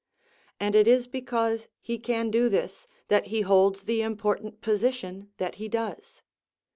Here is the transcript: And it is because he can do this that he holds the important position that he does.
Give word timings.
And 0.59 0.73
it 0.73 0.87
is 0.87 1.05
because 1.05 1.67
he 1.79 1.99
can 1.99 2.31
do 2.31 2.49
this 2.49 2.87
that 3.09 3.27
he 3.27 3.41
holds 3.41 3.83
the 3.83 4.01
important 4.01 4.59
position 4.59 5.29
that 5.37 5.53
he 5.61 5.67
does. 5.69 6.23